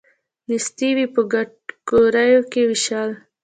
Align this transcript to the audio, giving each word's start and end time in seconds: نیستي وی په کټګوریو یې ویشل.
نیستي 0.47 0.89
وی 0.95 1.05
په 1.15 1.21
کټګوریو 1.31 2.41
یې 2.55 2.61
ویشل. 2.67 3.09